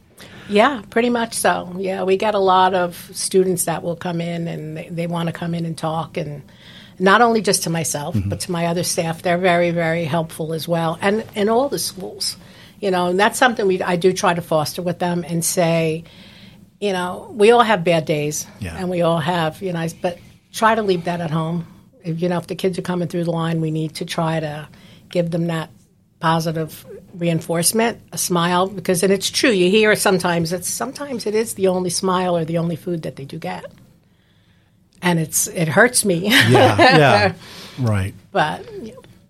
Yeah, 0.50 0.82
pretty 0.90 1.10
much 1.10 1.34
so. 1.34 1.76
Yeah, 1.78 2.04
we 2.04 2.18
get 2.18 2.36
a 2.36 2.40
lot 2.40 2.74
of 2.74 3.10
students 3.14 3.66
that 3.66 3.84
will 3.84 3.96
come 3.96 4.22
in 4.22 4.48
and 4.48 4.78
they, 4.78 4.90
they 4.90 5.08
want 5.08 5.28
to 5.28 5.34
come 5.34 5.54
in 5.54 5.66
and 5.66 5.78
talk, 5.78 6.18
and 6.18 6.42
not 7.00 7.22
only 7.22 7.42
just 7.42 7.64
to 7.64 7.70
myself, 7.70 8.16
mm-hmm. 8.16 8.30
but 8.30 8.40
to 8.42 8.52
my 8.52 8.68
other 8.68 8.84
staff. 8.84 9.22
They're 9.22 9.38
very, 9.38 9.72
very 9.72 10.06
helpful 10.06 10.54
as 10.54 10.68
well, 10.68 10.98
and 11.02 11.26
in 11.36 11.50
all 11.50 11.70
the 11.70 11.80
schools, 11.80 12.38
you 12.80 12.92
know. 12.92 13.08
And 13.08 13.20
that's 13.20 13.38
something 13.38 13.68
we 13.68 13.82
I 13.82 13.96
do 13.96 14.14
try 14.14 14.34
to 14.34 14.42
foster 14.42 14.82
with 14.82 15.00
them 15.00 15.24
and 15.28 15.44
say, 15.44 16.04
you 16.80 16.94
know, 16.94 17.32
we 17.34 17.52
all 17.52 17.64
have 17.64 17.84
bad 17.84 18.06
days, 18.06 18.48
Yeah. 18.60 18.76
and 18.78 18.90
we 18.90 19.02
all 19.02 19.20
have, 19.20 19.62
you 19.62 19.74
know, 19.74 19.88
but 20.02 20.18
try 20.54 20.76
to 20.76 20.82
leave 20.82 21.06
that 21.06 21.22
at 21.22 21.32
home. 21.32 21.66
If, 22.04 22.22
you 22.22 22.30
know, 22.30 22.38
if 22.38 22.48
the 22.48 22.56
kids 22.56 22.78
are 22.80 22.84
coming 22.84 23.08
through 23.08 23.26
the 23.26 23.32
line, 23.32 23.60
we 23.60 23.72
need 23.72 23.96
to 23.96 24.06
try 24.06 24.40
to 24.40 24.68
give 25.10 25.32
them 25.32 25.48
that 25.48 25.70
positive 26.20 26.86
reinforcement, 27.18 28.00
a 28.12 28.18
smile, 28.18 28.68
because 28.68 29.04
and 29.04 29.12
it's 29.12 29.30
true. 29.30 29.50
You 29.52 29.70
hear 29.70 29.96
sometimes 29.96 30.54
it's 30.54 30.68
sometimes 30.70 31.26
it 31.26 31.36
is 31.36 31.56
the 31.56 31.68
only 31.68 31.90
smile 31.90 32.38
or 32.38 32.46
the 32.46 32.58
only 32.58 32.76
food 32.76 33.04
that 33.04 33.16
they 33.16 33.26
do 33.26 33.38
get, 33.40 33.66
and 35.02 35.20
it's 35.20 35.48
it 35.48 35.68
hurts 35.68 36.06
me. 36.06 36.28
Yeah, 36.30 36.78
yeah, 36.78 37.34
right. 37.80 38.14
but 38.32 38.66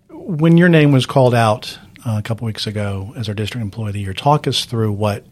When 0.10 0.57
your 0.57 0.69
name 0.69 0.92
was 0.92 1.06
called 1.06 1.34
out 1.34 1.78
uh, 2.06 2.18
a 2.18 2.22
couple 2.22 2.45
weeks 2.45 2.68
ago 2.68 3.13
as 3.16 3.28
our 3.28 3.36
district 3.36 3.63
employee 3.63 3.90
of 3.90 3.94
the 3.94 4.01
year, 4.01 4.13
talk 4.13 4.48
us 4.48 4.66
through 4.66 4.92
what 4.94 5.25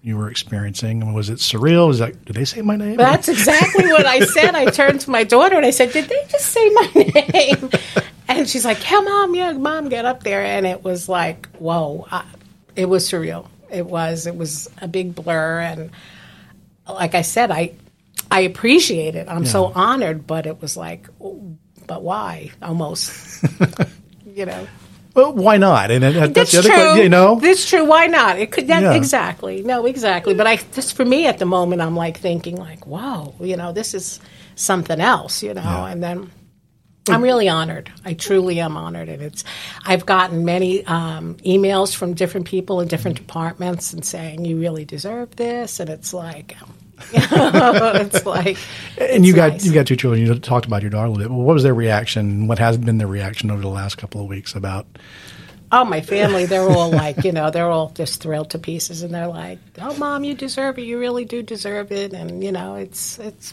you 0.00 0.16
were 0.16 0.30
experiencing. 0.30 1.12
Was 1.12 1.28
it 1.28 1.38
surreal? 1.38 1.88
Was 1.88 1.98
that 1.98 2.24
did 2.24 2.36
they 2.36 2.44
say 2.44 2.62
my 2.62 2.76
name? 2.76 2.96
That's 2.96 3.28
exactly 3.28 3.86
what 3.88 4.06
I 4.06 4.20
said. 4.20 4.54
I 4.54 4.66
turned 4.66 5.00
to 5.02 5.10
my 5.10 5.24
daughter 5.24 5.56
and 5.56 5.66
I 5.66 5.70
said, 5.70 5.92
"Did 5.92 6.08
they 6.08 6.24
just 6.28 6.46
say 6.46 6.68
my 6.70 6.88
name?" 7.34 7.70
And 8.28 8.48
she's 8.48 8.64
like, 8.64 8.90
"Yeah, 8.90 9.00
mom. 9.00 9.34
Yeah, 9.34 9.52
mom, 9.52 9.88
get 9.88 10.04
up 10.04 10.22
there." 10.22 10.42
And 10.44 10.66
it 10.66 10.84
was 10.84 11.08
like, 11.08 11.48
whoa! 11.58 12.06
I, 12.10 12.24
it 12.76 12.84
was 12.86 13.08
surreal. 13.10 13.48
It 13.70 13.86
was. 13.86 14.26
It 14.26 14.36
was 14.36 14.68
a 14.82 14.86
big 14.88 15.14
blur. 15.14 15.60
And 15.60 15.90
like 16.86 17.14
I 17.14 17.22
said, 17.22 17.50
I 17.50 17.72
I 18.30 18.40
appreciate 18.40 19.14
it. 19.16 19.28
I'm 19.28 19.46
so 19.46 19.66
honored. 19.74 20.26
But 20.26 20.46
it 20.46 20.60
was 20.60 20.76
like, 20.76 21.08
but 21.86 22.02
why? 22.02 22.50
Almost, 22.62 23.44
you 24.34 24.44
know. 24.46 24.66
Well, 25.14 25.32
why 25.32 25.56
not? 25.56 25.90
And 25.90 26.02
that, 26.04 26.12
that's 26.12 26.32
That's 26.32 26.52
the 26.52 26.58
other 26.58 26.68
true. 26.68 26.76
question, 26.76 27.02
you 27.02 27.08
know. 27.08 27.40
that's 27.40 27.68
true. 27.68 27.84
Why 27.84 28.06
not? 28.06 28.38
It 28.38 28.52
could 28.52 28.68
that, 28.68 28.82
Yeah. 28.82 28.92
exactly. 28.94 29.62
No, 29.64 29.84
exactly. 29.86 30.34
But 30.34 30.46
I 30.46 30.56
just 30.74 30.94
for 30.94 31.04
me 31.04 31.26
at 31.26 31.38
the 31.38 31.46
moment, 31.46 31.82
I'm 31.82 31.96
like 31.96 32.18
thinking 32.18 32.56
like, 32.56 32.86
wow, 32.86 33.34
you 33.40 33.56
know, 33.56 33.72
this 33.72 33.94
is 33.94 34.20
something 34.54 35.00
else, 35.00 35.42
you 35.42 35.54
know. 35.54 35.62
Yeah. 35.62 35.86
And 35.88 36.02
then 36.02 36.30
I'm 37.14 37.22
really 37.22 37.48
honored. 37.48 37.90
I 38.04 38.14
truly 38.14 38.60
am 38.60 38.76
honored, 38.76 39.08
and 39.08 39.22
it's. 39.22 39.44
I've 39.84 40.06
gotten 40.06 40.44
many 40.44 40.84
um, 40.86 41.34
emails 41.36 41.94
from 41.94 42.14
different 42.14 42.46
people 42.46 42.80
in 42.80 42.88
different 42.88 43.16
departments 43.16 43.92
and 43.92 44.04
saying 44.04 44.44
you 44.44 44.58
really 44.58 44.84
deserve 44.84 45.36
this, 45.36 45.80
and 45.80 45.90
it's 45.90 46.12
like. 46.12 46.56
it's 47.12 48.26
like, 48.26 48.58
And 49.00 49.24
you 49.24 49.32
it's 49.32 49.36
got 49.36 49.52
nice. 49.52 49.64
you 49.64 49.72
got 49.72 49.86
two 49.86 49.94
children. 49.94 50.20
You 50.20 50.34
talked 50.40 50.66
about 50.66 50.82
your 50.82 50.90
daughter 50.90 51.06
a 51.06 51.10
little 51.10 51.28
bit. 51.28 51.30
Well, 51.30 51.46
what 51.46 51.54
was 51.54 51.62
their 51.62 51.72
reaction? 51.74 52.48
What 52.48 52.58
has 52.58 52.76
been 52.76 52.98
their 52.98 53.06
reaction 53.06 53.52
over 53.52 53.60
the 53.60 53.68
last 53.68 53.98
couple 53.98 54.20
of 54.20 54.26
weeks 54.26 54.56
about? 54.56 54.86
Oh, 55.70 55.84
my 55.84 56.00
family, 56.00 56.46
they're 56.46 56.68
all 56.68 56.90
like, 56.90 57.24
you 57.24 57.30
know, 57.30 57.50
they're 57.50 57.70
all 57.70 57.90
just 57.90 58.20
thrilled 58.22 58.50
to 58.50 58.58
pieces 58.58 59.02
and 59.02 59.14
they're 59.14 59.28
like, 59.28 59.58
"Oh, 59.80 59.96
mom, 59.98 60.24
you 60.24 60.34
deserve 60.34 60.78
it. 60.78 60.82
You 60.82 60.98
really 60.98 61.24
do 61.24 61.42
deserve 61.42 61.92
it." 61.92 62.14
And, 62.14 62.42
you 62.42 62.50
know, 62.50 62.74
it's 62.74 63.18
it's 63.18 63.52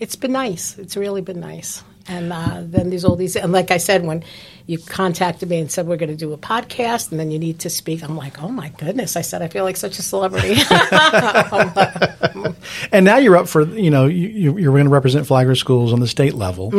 it's 0.00 0.16
been 0.16 0.32
nice. 0.32 0.78
It's 0.78 0.96
really 0.96 1.20
been 1.20 1.40
nice. 1.40 1.82
And 2.08 2.32
uh, 2.32 2.60
then 2.62 2.90
there's 2.90 3.04
all 3.04 3.16
these 3.16 3.36
and 3.36 3.52
like 3.52 3.70
I 3.70 3.78
said 3.78 4.04
when 4.04 4.24
you 4.66 4.78
contacted 4.78 5.48
me 5.48 5.58
and 5.58 5.70
said 5.70 5.86
we're 5.86 5.96
going 5.96 6.10
to 6.10 6.16
do 6.16 6.32
a 6.32 6.38
podcast 6.38 7.10
and 7.10 7.18
then 7.18 7.30
you 7.30 7.38
need 7.38 7.60
to 7.60 7.70
speak, 7.70 8.02
I'm 8.02 8.16
like, 8.16 8.42
"Oh 8.42 8.48
my 8.48 8.68
goodness." 8.70 9.16
I 9.16 9.22
said 9.22 9.42
I 9.42 9.48
feel 9.48 9.64
like 9.64 9.76
such 9.76 9.98
a 9.98 10.02
celebrity. 10.02 10.56
And 12.92 13.04
now 13.04 13.16
you're 13.16 13.36
up 13.36 13.48
for 13.48 13.62
you 13.62 13.90
know 13.90 14.06
you, 14.06 14.58
you're 14.58 14.72
going 14.72 14.84
to 14.84 14.90
represent 14.90 15.26
Flagler 15.26 15.54
schools 15.54 15.92
on 15.92 16.00
the 16.00 16.06
state 16.06 16.34
level. 16.34 16.74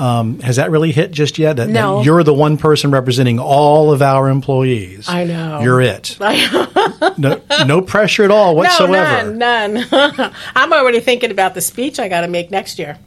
Um, 0.00 0.40
has 0.40 0.56
that 0.56 0.70
really 0.70 0.92
hit 0.92 1.10
just 1.10 1.38
yet? 1.38 1.56
That, 1.56 1.72
that 1.72 1.84
Mm-hmm. 1.84 2.04
You're 2.04 2.22
the 2.22 2.34
one 2.34 2.56
person 2.56 2.90
representing 2.90 3.38
all 3.38 3.92
of 3.92 4.00
our 4.00 4.28
employees. 4.28 5.08
I 5.08 5.24
know. 5.24 5.60
You're 5.60 5.80
it. 5.80 6.16
no, 7.18 7.40
no 7.66 7.82
pressure 7.82 8.24
at 8.24 8.30
all 8.30 8.56
whatsoever. 8.56 9.32
No, 9.32 9.66
none, 9.66 9.86
none. 9.90 10.32
I'm 10.54 10.72
already 10.72 11.00
thinking 11.00 11.30
about 11.30 11.54
the 11.54 11.60
speech 11.60 11.98
I 11.98 12.08
got 12.08 12.22
to 12.22 12.28
make 12.28 12.50
next 12.50 12.78
year. 12.78 12.98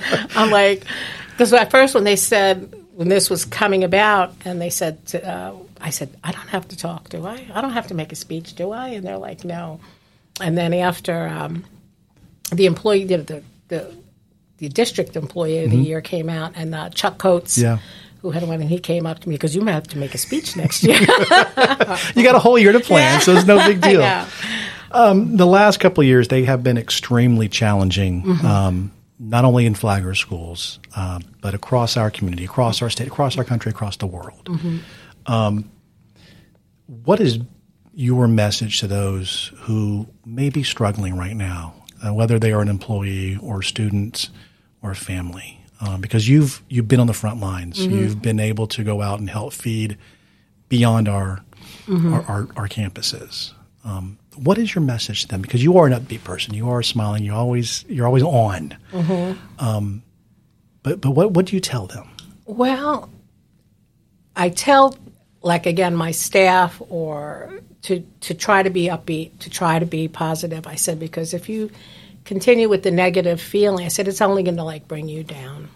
I'm 0.36 0.50
like, 0.50 0.84
because 1.30 1.52
at 1.52 1.70
first 1.70 1.94
when 1.94 2.04
they 2.04 2.16
said 2.16 2.74
when 2.94 3.08
this 3.08 3.30
was 3.30 3.44
coming 3.44 3.82
about, 3.84 4.34
and 4.44 4.60
they 4.60 4.70
said, 4.70 5.04
to, 5.06 5.26
uh, 5.26 5.54
I 5.80 5.90
said, 5.90 6.14
I 6.22 6.32
don't 6.32 6.48
have 6.48 6.68
to 6.68 6.76
talk, 6.76 7.08
do 7.08 7.24
I? 7.26 7.46
I 7.54 7.60
don't 7.62 7.72
have 7.72 7.86
to 7.86 7.94
make 7.94 8.12
a 8.12 8.16
speech, 8.16 8.54
do 8.54 8.72
I? 8.72 8.88
And 8.88 9.06
they're 9.06 9.16
like, 9.16 9.42
no. 9.44 9.80
And 10.40 10.56
then 10.58 10.74
after 10.74 11.26
um, 11.28 11.64
the 12.52 12.66
employee, 12.66 13.04
the, 13.04 13.18
the 13.18 13.42
the 13.68 13.94
the 14.58 14.68
district 14.68 15.16
employee 15.16 15.64
of 15.64 15.70
the 15.70 15.76
year 15.78 16.00
came 16.02 16.28
out, 16.28 16.52
and 16.56 16.74
uh, 16.74 16.90
Chuck 16.90 17.16
Coates. 17.18 17.56
Yeah. 17.56 17.78
Who 18.22 18.32
had 18.32 18.42
one, 18.42 18.60
and 18.60 18.68
he 18.68 18.78
came 18.78 19.06
up 19.06 19.20
to 19.20 19.28
me 19.30 19.36
because 19.36 19.54
you 19.56 19.62
might 19.62 19.72
have 19.72 19.88
to 19.88 19.96
make 19.98 20.14
a 20.14 20.18
speech 20.18 20.54
next 20.54 20.82
year. 20.84 20.98
You 22.14 22.22
got 22.22 22.34
a 22.34 22.38
whole 22.38 22.58
year 22.58 22.72
to 22.72 22.80
plan, 22.90 23.22
so 23.22 23.32
it's 23.32 23.46
no 23.46 23.56
big 23.66 23.80
deal. 23.80 24.02
Um, 24.90 25.36
the 25.38 25.46
last 25.46 25.80
couple 25.80 26.02
of 26.02 26.06
years, 26.06 26.28
they 26.28 26.44
have 26.44 26.62
been 26.62 26.76
extremely 26.76 27.48
challenging, 27.48 28.22
Mm-hmm. 28.22 28.46
um, 28.46 28.92
not 29.22 29.44
only 29.44 29.66
in 29.66 29.74
Flagler 29.74 30.14
schools, 30.14 30.80
uh, 30.96 31.20
but 31.42 31.52
across 31.54 31.96
our 31.98 32.10
community, 32.10 32.44
across 32.46 32.80
our 32.80 32.88
state, 32.88 33.06
across 33.06 33.36
our 33.36 33.44
country, 33.44 33.68
across 33.70 33.96
the 33.98 34.06
world. 34.06 34.46
Mm-hmm. 34.46 34.78
Um, 35.30 35.70
what 36.86 37.20
is 37.20 37.38
your 37.92 38.26
message 38.28 38.80
to 38.80 38.86
those 38.86 39.52
who 39.58 40.06
may 40.24 40.48
be 40.48 40.62
struggling 40.62 41.16
right 41.18 41.36
now, 41.36 41.74
uh, 42.02 42.14
whether 42.14 42.38
they 42.38 42.50
are 42.52 42.62
an 42.62 42.68
employee 42.68 43.36
or 43.42 43.62
student 43.62 44.30
or 44.82 44.94
family? 44.94 45.60
Um, 45.82 46.00
because 46.00 46.26
you've 46.28 46.62
you've 46.68 46.88
been 46.88 47.00
on 47.00 47.06
the 47.06 47.12
front 47.14 47.40
lines, 47.40 47.78
Mm-hmm. 47.78 47.94
you've 47.98 48.22
been 48.22 48.40
able 48.40 48.66
to 48.68 48.82
go 48.82 49.02
out 49.02 49.18
and 49.20 49.28
help 49.30 49.52
feed 49.52 49.98
beyond 50.68 51.08
our 51.08 51.44
Mm-hmm. 51.86 52.12
our, 52.14 52.22
our, 52.22 52.48
our 52.56 52.68
campuses. 52.68 53.52
Um, 53.84 54.18
what 54.36 54.58
is 54.58 54.74
your 54.74 54.82
message 54.82 55.22
to 55.22 55.28
them? 55.28 55.42
Because 55.42 55.62
you 55.62 55.78
are 55.78 55.86
an 55.86 55.92
upbeat 55.92 56.22
person, 56.24 56.54
you 56.54 56.68
are 56.68 56.82
smiling, 56.82 57.24
you 57.24 57.34
always 57.34 57.84
you're 57.88 58.06
always 58.06 58.22
on. 58.22 58.76
Mm-hmm. 58.92 59.64
Um, 59.64 60.02
but 60.82 61.00
but 61.00 61.12
what 61.12 61.32
what 61.32 61.46
do 61.46 61.56
you 61.56 61.60
tell 61.60 61.86
them? 61.86 62.08
Well, 62.44 63.10
I 64.36 64.50
tell, 64.50 64.96
like 65.42 65.66
again, 65.66 65.94
my 65.94 66.10
staff 66.10 66.80
or 66.88 67.60
to 67.82 68.00
to 68.20 68.34
try 68.34 68.62
to 68.62 68.70
be 68.70 68.88
upbeat, 68.88 69.38
to 69.40 69.50
try 69.50 69.78
to 69.78 69.86
be 69.86 70.08
positive. 70.08 70.66
I 70.66 70.74
said 70.74 70.98
because 70.98 71.34
if 71.34 71.48
you 71.48 71.70
continue 72.24 72.68
with 72.68 72.82
the 72.82 72.90
negative 72.90 73.40
feeling, 73.40 73.84
I 73.84 73.88
said 73.88 74.08
it's 74.08 74.20
only 74.20 74.42
going 74.42 74.56
to 74.56 74.64
like 74.64 74.86
bring 74.86 75.08
you 75.08 75.24
down. 75.24 75.68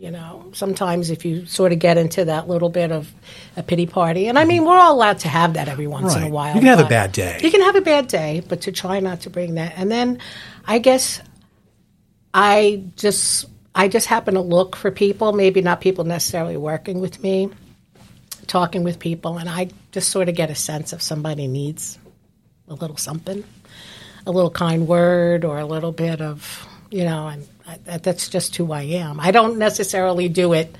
You 0.00 0.10
know, 0.10 0.46
sometimes 0.54 1.10
if 1.10 1.26
you 1.26 1.44
sort 1.44 1.72
of 1.72 1.78
get 1.78 1.98
into 1.98 2.24
that 2.24 2.48
little 2.48 2.70
bit 2.70 2.90
of 2.90 3.12
a 3.54 3.62
pity 3.62 3.84
party, 3.84 4.28
and 4.28 4.38
I 4.38 4.46
mean, 4.46 4.64
we're 4.64 4.78
all 4.78 4.94
allowed 4.94 5.18
to 5.18 5.28
have 5.28 5.52
that 5.54 5.68
every 5.68 5.86
once 5.86 6.16
in 6.16 6.22
a 6.22 6.28
while. 6.30 6.54
You 6.54 6.60
can 6.62 6.70
have 6.70 6.80
a 6.80 6.88
bad 6.88 7.12
day. 7.12 7.38
You 7.42 7.50
can 7.50 7.60
have 7.60 7.76
a 7.76 7.82
bad 7.82 8.08
day, 8.08 8.42
but 8.48 8.62
to 8.62 8.72
try 8.72 9.00
not 9.00 9.20
to 9.20 9.30
bring 9.30 9.56
that. 9.56 9.74
And 9.76 9.90
then, 9.90 10.18
I 10.64 10.78
guess 10.78 11.20
I 12.32 12.82
just 12.96 13.44
I 13.74 13.88
just 13.88 14.06
happen 14.06 14.36
to 14.36 14.40
look 14.40 14.74
for 14.74 14.90
people, 14.90 15.34
maybe 15.34 15.60
not 15.60 15.82
people 15.82 16.04
necessarily 16.04 16.56
working 16.56 17.02
with 17.02 17.22
me, 17.22 17.50
talking 18.46 18.84
with 18.84 18.98
people, 19.00 19.36
and 19.36 19.50
I 19.50 19.68
just 19.92 20.08
sort 20.08 20.30
of 20.30 20.34
get 20.34 20.48
a 20.48 20.54
sense 20.54 20.94
if 20.94 21.02
somebody 21.02 21.46
needs 21.46 21.98
a 22.68 22.74
little 22.74 22.96
something, 22.96 23.44
a 24.26 24.30
little 24.30 24.50
kind 24.50 24.88
word, 24.88 25.44
or 25.44 25.58
a 25.58 25.66
little 25.66 25.92
bit 25.92 26.22
of 26.22 26.66
you 26.90 27.04
know, 27.04 27.28
and 27.28 27.46
I, 27.66 27.78
that- 27.84 28.02
that's 28.02 28.28
just 28.28 28.56
who 28.56 28.72
I 28.72 28.82
am. 28.82 29.20
I 29.20 29.30
don't 29.30 29.58
necessarily 29.58 30.28
do 30.28 30.52
it. 30.52 30.74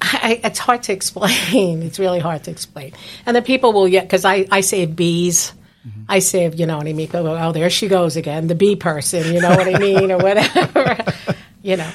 I, 0.00 0.40
it's 0.44 0.58
hard 0.58 0.84
to 0.84 0.92
explain. 0.92 1.82
It's 1.82 1.98
really 1.98 2.18
hard 2.20 2.44
to 2.44 2.50
explain. 2.50 2.92
And 3.24 3.34
the 3.36 3.42
people 3.42 3.72
will 3.72 3.88
yet 3.88 4.04
because 4.04 4.24
I, 4.24 4.46
I 4.50 4.60
save 4.60 4.94
bees. 4.94 5.52
Mm-hmm. 5.86 6.02
I 6.08 6.18
save, 6.18 6.54
you 6.58 6.66
know 6.66 6.76
what 6.76 6.86
I 6.86 6.92
mean? 6.92 7.06
People 7.06 7.22
go, 7.22 7.36
oh, 7.38 7.52
there 7.52 7.70
she 7.70 7.88
goes 7.88 8.16
again, 8.16 8.46
the 8.48 8.54
bee 8.54 8.76
person, 8.76 9.32
you 9.32 9.40
know 9.40 9.50
what 9.50 9.72
I 9.72 9.78
mean, 9.78 10.10
or 10.10 10.18
whatever. 10.18 10.98
you 11.62 11.76
know, 11.76 11.90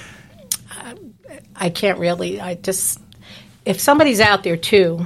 I, 0.72 0.96
I 1.56 1.70
can't 1.70 2.00
really. 2.00 2.40
I 2.40 2.56
just 2.56 3.00
if 3.66 3.80
somebody's 3.80 4.20
out 4.20 4.44
there 4.44 4.58
too, 4.58 5.06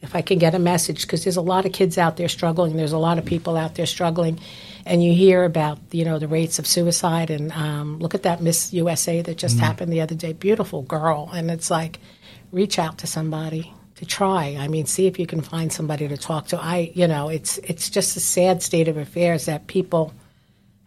if 0.00 0.14
I 0.14 0.22
can 0.22 0.38
get 0.38 0.54
a 0.54 0.58
message, 0.58 1.02
because 1.02 1.24
there's 1.24 1.36
a 1.36 1.42
lot 1.42 1.66
of 1.66 1.72
kids 1.72 1.98
out 1.98 2.16
there 2.16 2.28
struggling. 2.28 2.76
There's 2.76 2.92
a 2.92 2.98
lot 2.98 3.18
of 3.18 3.24
people 3.24 3.56
out 3.56 3.74
there 3.74 3.86
struggling, 3.86 4.38
and 4.86 5.02
you 5.02 5.12
hear 5.12 5.44
about 5.44 5.78
you 5.90 6.04
know 6.04 6.18
the 6.18 6.28
rates 6.28 6.58
of 6.58 6.66
suicide. 6.66 7.30
And 7.30 7.52
um, 7.52 7.98
look 7.98 8.14
at 8.14 8.22
that 8.22 8.40
Miss 8.40 8.72
USA 8.72 9.22
that 9.22 9.38
just 9.38 9.58
happened 9.58 9.92
the 9.92 10.00
other 10.00 10.14
day. 10.14 10.32
Beautiful 10.32 10.82
girl, 10.82 11.30
and 11.34 11.50
it's 11.50 11.70
like 11.70 11.98
reach 12.52 12.78
out 12.78 12.98
to 12.98 13.06
somebody 13.06 13.72
to 13.96 14.06
try. 14.06 14.56
I 14.58 14.68
mean, 14.68 14.86
see 14.86 15.06
if 15.06 15.18
you 15.18 15.26
can 15.26 15.40
find 15.40 15.72
somebody 15.72 16.06
to 16.06 16.16
talk 16.16 16.48
to. 16.48 16.60
I 16.60 16.92
you 16.94 17.08
know 17.08 17.28
it's 17.28 17.58
it's 17.58 17.90
just 17.90 18.16
a 18.16 18.20
sad 18.20 18.62
state 18.62 18.86
of 18.86 18.96
affairs 18.96 19.46
that 19.46 19.66
people 19.66 20.14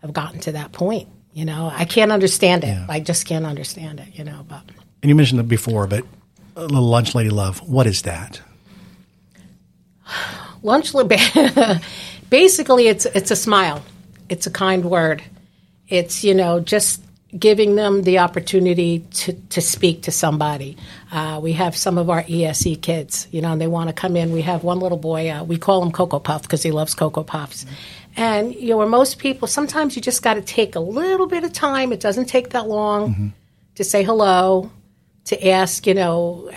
have 0.02 0.14
gotten 0.14 0.40
to 0.42 0.54
that 0.54 0.72
point. 0.72 1.10
You 1.34 1.46
know, 1.46 1.70
I 1.72 1.86
can't 1.86 2.12
understand 2.12 2.64
it. 2.64 2.68
Yeah. 2.68 2.86
I 2.90 3.00
just 3.00 3.26
can't 3.26 3.46
understand 3.46 4.00
it. 4.00 4.08
You 4.18 4.24
know, 4.24 4.46
but. 4.48 4.64
And 5.02 5.10
you 5.10 5.16
mentioned 5.16 5.40
it 5.40 5.48
before, 5.48 5.88
but 5.88 6.06
a 6.56 6.62
little 6.62 6.88
lunch 6.88 7.16
lady 7.16 7.30
love. 7.30 7.60
What 7.68 7.88
is 7.88 8.04
that? 8.04 8.42
Lunch 10.64 10.94
basically 12.30 12.88
it's 12.88 13.06
it's 13.06 13.32
a 13.32 13.36
smile. 13.36 13.84
It's 14.30 14.48
a 14.48 14.52
kind 14.52 14.86
word. 14.86 15.24
It's 15.88 16.24
you 16.24 16.34
know 16.34 16.60
just 16.60 17.04
giving 17.38 17.76
them 17.76 18.02
the 18.04 18.20
opportunity 18.20 19.00
to, 19.00 19.32
to 19.32 19.62
speak 19.62 20.04
to 20.04 20.12
somebody. 20.12 20.76
Uh, 21.14 21.40
we 21.42 21.54
have 21.54 21.78
some 21.78 21.98
of 21.98 22.10
our 22.10 22.26
ese 22.28 22.78
kids 22.82 23.28
you 23.32 23.42
know 23.42 23.54
and 23.54 23.62
they 23.62 23.68
want 23.68 23.90
to 23.90 23.94
come 23.94 24.16
in. 24.16 24.32
We 24.32 24.42
have 24.42 24.64
one 24.64 24.80
little 24.80 24.98
boy 24.98 25.30
uh, 25.30 25.44
we 25.44 25.58
call 25.58 25.84
him 25.84 25.92
cocoa 25.92 26.20
puff 26.20 26.42
because 26.44 26.64
he 26.64 26.72
loves 26.72 26.94
cocoa 26.94 27.24
puffs. 27.24 27.66
And 28.18 28.54
you 28.54 28.70
know 28.70 28.78
where 28.78 28.88
most 28.88 29.20
people 29.20 29.48
sometimes 29.48 29.96
you 29.96 30.02
just 30.02 30.22
got 30.22 30.34
to 30.34 30.42
take 30.42 30.76
a 30.76 30.82
little 30.82 31.28
bit 31.28 31.44
of 31.44 31.54
time. 31.54 31.94
It 31.94 32.00
doesn't 32.00 32.26
take 32.26 32.50
that 32.50 32.68
long 32.68 33.34
to 33.76 33.84
say 33.84 34.04
hello 34.04 34.72
to 35.26 35.48
ask, 35.48 35.86
you 35.88 35.94
know, 35.94 36.50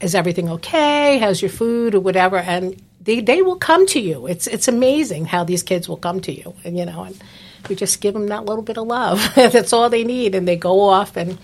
is 0.00 0.14
everything 0.14 0.48
okay? 0.50 1.18
How's 1.18 1.42
your 1.42 1.50
food 1.50 1.94
or 1.94 2.00
whatever? 2.00 2.36
And 2.36 2.80
they, 3.00 3.20
they 3.20 3.42
will 3.42 3.56
come 3.56 3.86
to 3.88 4.00
you. 4.00 4.26
It's 4.26 4.46
it's 4.46 4.68
amazing 4.68 5.26
how 5.26 5.44
these 5.44 5.62
kids 5.62 5.88
will 5.88 5.96
come 5.96 6.20
to 6.22 6.32
you, 6.32 6.54
and 6.64 6.78
you 6.78 6.86
know, 6.86 7.02
and 7.04 7.22
we 7.68 7.74
just 7.74 8.00
give 8.00 8.14
them 8.14 8.28
that 8.28 8.46
little 8.46 8.62
bit 8.62 8.78
of 8.78 8.86
love. 8.86 9.32
That's 9.34 9.72
all 9.72 9.90
they 9.90 10.04
need, 10.04 10.34
and 10.34 10.48
they 10.48 10.56
go 10.56 10.80
off, 10.80 11.16
and 11.16 11.38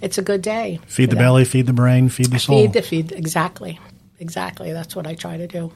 it's 0.00 0.18
a 0.18 0.22
good 0.22 0.42
day. 0.42 0.80
Feed 0.86 1.10
the 1.10 1.16
know. 1.16 1.22
belly, 1.22 1.44
feed 1.44 1.66
the 1.66 1.72
brain, 1.72 2.08
feed 2.08 2.26
the 2.26 2.38
soul. 2.38 2.62
feed 2.62 2.72
the 2.72 2.82
feed. 2.82 3.12
Exactly, 3.12 3.78
exactly. 4.18 4.72
That's 4.72 4.96
what 4.96 5.06
I 5.06 5.14
try 5.14 5.36
to 5.36 5.46
do. 5.46 5.72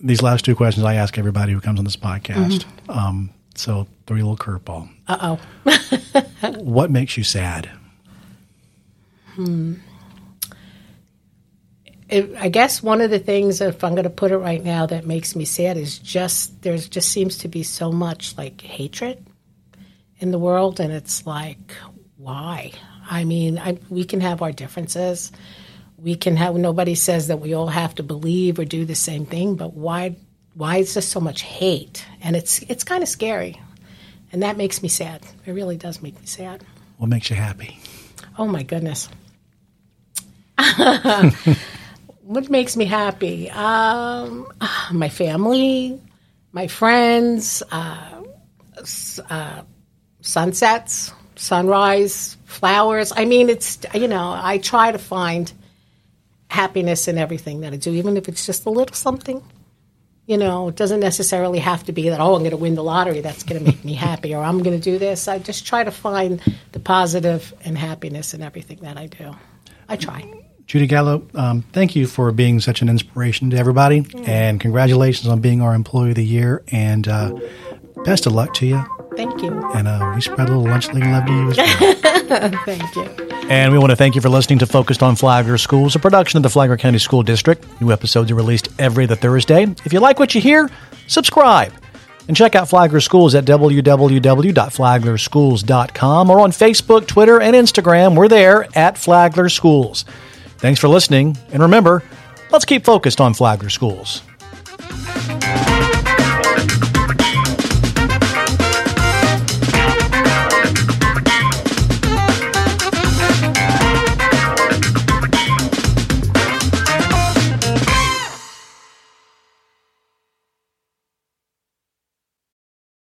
These 0.00 0.22
last 0.22 0.44
two 0.44 0.54
questions 0.54 0.84
I 0.84 0.94
ask 0.94 1.18
everybody 1.18 1.52
who 1.52 1.60
comes 1.60 1.78
on 1.78 1.84
this 1.84 1.96
podcast. 1.96 2.64
Mm-hmm. 2.64 2.90
Um, 2.90 3.30
so 3.54 3.86
three 4.06 4.22
little 4.22 4.36
curveball. 4.36 4.88
Uh 5.08 5.36
oh. 5.64 6.22
What 6.58 6.90
makes 6.90 7.16
you 7.16 7.22
sad? 7.22 7.70
It, 12.12 12.36
I 12.38 12.50
guess 12.50 12.82
one 12.82 13.00
of 13.00 13.10
the 13.10 13.18
things, 13.18 13.62
if 13.62 13.82
I'm 13.82 13.92
going 13.94 14.04
to 14.04 14.10
put 14.10 14.32
it 14.32 14.36
right 14.36 14.62
now, 14.62 14.84
that 14.84 15.06
makes 15.06 15.34
me 15.34 15.46
sad 15.46 15.78
is 15.78 15.98
just 15.98 16.60
there's 16.60 16.86
just 16.86 17.10
seems 17.10 17.38
to 17.38 17.48
be 17.48 17.62
so 17.62 17.90
much 17.90 18.36
like 18.36 18.60
hatred 18.60 19.24
in 20.18 20.30
the 20.30 20.38
world, 20.38 20.78
and 20.78 20.92
it's 20.92 21.26
like, 21.26 21.72
why? 22.18 22.72
I 23.10 23.24
mean, 23.24 23.58
I, 23.58 23.78
we 23.88 24.04
can 24.04 24.20
have 24.20 24.42
our 24.42 24.52
differences. 24.52 25.32
We 25.96 26.14
can 26.14 26.36
have. 26.36 26.54
Nobody 26.54 26.94
says 26.94 27.28
that 27.28 27.38
we 27.40 27.54
all 27.54 27.68
have 27.68 27.94
to 27.94 28.02
believe 28.02 28.58
or 28.58 28.66
do 28.66 28.84
the 28.84 28.94
same 28.94 29.24
thing, 29.24 29.54
but 29.56 29.72
why? 29.72 30.16
Why 30.52 30.76
is 30.76 30.92
there 30.92 31.02
so 31.02 31.18
much 31.18 31.40
hate? 31.40 32.04
And 32.20 32.36
it's 32.36 32.60
it's 32.68 32.84
kind 32.84 33.02
of 33.02 33.08
scary, 33.08 33.58
and 34.32 34.42
that 34.42 34.58
makes 34.58 34.82
me 34.82 34.90
sad. 34.90 35.22
It 35.46 35.52
really 35.52 35.78
does 35.78 36.02
make 36.02 36.20
me 36.20 36.26
sad. 36.26 36.62
What 36.98 37.08
makes 37.08 37.30
you 37.30 37.36
happy? 37.36 37.78
Oh 38.36 38.46
my 38.46 38.64
goodness. 38.64 39.08
what 42.32 42.48
makes 42.48 42.76
me 42.76 42.86
happy? 42.86 43.50
Um, 43.50 44.50
my 44.90 45.10
family, 45.10 46.00
my 46.52 46.66
friends, 46.66 47.62
uh, 47.70 48.22
uh, 49.28 49.62
sunsets, 50.22 51.12
sunrise, 51.36 52.38
flowers. 52.46 53.12
I 53.14 53.26
mean, 53.26 53.50
it's, 53.50 53.78
you 53.94 54.08
know, 54.08 54.32
I 54.34 54.58
try 54.58 54.92
to 54.92 54.98
find 54.98 55.52
happiness 56.48 57.06
in 57.06 57.18
everything 57.18 57.60
that 57.60 57.74
I 57.74 57.76
do, 57.76 57.92
even 57.92 58.16
if 58.16 58.28
it's 58.28 58.46
just 58.46 58.64
a 58.64 58.70
little 58.70 58.96
something. 58.96 59.42
You 60.26 60.38
know, 60.38 60.68
it 60.68 60.76
doesn't 60.76 61.00
necessarily 61.00 61.58
have 61.58 61.84
to 61.84 61.92
be 61.92 62.08
that, 62.08 62.20
oh, 62.20 62.34
I'm 62.34 62.42
going 62.42 62.52
to 62.52 62.56
win 62.56 62.76
the 62.76 62.84
lottery. 62.84 63.20
That's 63.20 63.42
going 63.42 63.62
to 63.62 63.66
make 63.66 63.84
me 63.84 63.92
happy, 63.92 64.34
or 64.34 64.42
I'm 64.42 64.62
going 64.62 64.78
to 64.78 64.82
do 64.82 64.98
this. 64.98 65.28
I 65.28 65.38
just 65.38 65.66
try 65.66 65.84
to 65.84 65.90
find 65.90 66.40
the 66.70 66.80
positive 66.80 67.52
and 67.64 67.76
happiness 67.76 68.32
in 68.32 68.42
everything 68.42 68.78
that 68.82 68.96
I 68.96 69.08
do. 69.08 69.34
I 69.88 69.96
try. 69.96 70.51
Judy 70.66 70.86
Gallo, 70.86 71.26
um, 71.34 71.62
thank 71.72 71.94
you 71.94 72.06
for 72.06 72.32
being 72.32 72.58
such 72.60 72.80
an 72.82 72.88
inspiration 72.88 73.50
to 73.50 73.56
everybody, 73.58 74.06
and 74.24 74.58
congratulations 74.60 75.28
on 75.28 75.40
being 75.40 75.60
our 75.60 75.74
Employee 75.74 76.10
of 76.10 76.14
the 76.16 76.24
Year. 76.24 76.62
And 76.72 77.06
uh, 77.08 77.38
best 78.04 78.26
of 78.26 78.32
luck 78.32 78.54
to 78.54 78.66
you. 78.66 78.82
Thank 79.16 79.42
you. 79.42 79.52
And 79.74 79.86
uh, 79.86 80.12
we 80.14 80.22
spread 80.22 80.48
a 80.48 80.56
little 80.56 80.64
lunch 80.64 80.88
love 80.88 81.26
to 81.26 81.32
you 81.32 81.50
as 81.50 81.56
well. 81.58 81.94
Thank 82.64 82.96
you. 82.96 83.02
And 83.50 83.70
we 83.72 83.78
want 83.78 83.90
to 83.90 83.96
thank 83.96 84.14
you 84.14 84.22
for 84.22 84.30
listening 84.30 84.58
to 84.60 84.66
Focused 84.66 85.02
on 85.02 85.16
Flagler 85.16 85.58
Schools, 85.58 85.94
a 85.94 85.98
production 85.98 86.38
of 86.38 86.42
the 86.42 86.48
Flagler 86.48 86.78
County 86.78 86.96
School 86.98 87.22
District. 87.22 87.62
New 87.82 87.92
episodes 87.92 88.30
are 88.30 88.34
released 88.34 88.68
every 88.78 89.04
other 89.04 89.16
Thursday. 89.16 89.64
If 89.84 89.92
you 89.92 90.00
like 90.00 90.18
what 90.18 90.34
you 90.34 90.40
hear, 90.40 90.70
subscribe. 91.08 91.74
And 92.28 92.36
check 92.36 92.54
out 92.54 92.70
Flagler 92.70 93.00
Schools 93.00 93.34
at 93.34 93.44
www.flaglerschools.com 93.44 96.30
or 96.30 96.40
on 96.40 96.50
Facebook, 96.52 97.06
Twitter, 97.06 97.38
and 97.40 97.54
Instagram. 97.54 98.16
We're 98.16 98.28
there 98.28 98.66
at 98.74 98.96
Flagler 98.96 99.50
Schools. 99.50 100.06
Thanks 100.62 100.78
for 100.78 100.86
listening. 100.86 101.36
And 101.52 101.60
remember, 101.60 102.04
let's 102.52 102.64
keep 102.64 102.84
focused 102.84 103.20
on 103.20 103.34
Flagler 103.34 103.68
Schools. 103.68 104.22